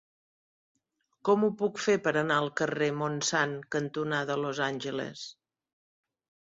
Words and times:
Com 1.29 1.45
ho 1.47 1.49
puc 1.59 1.83
fer 1.89 1.95
per 2.09 2.15
anar 2.23 2.39
al 2.45 2.51
carrer 2.63 2.89
Montsant 3.03 3.57
cantonada 3.79 4.43
Los 4.45 4.67
Angeles? 4.73 5.31